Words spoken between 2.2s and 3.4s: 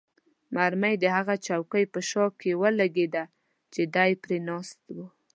کې ولګېده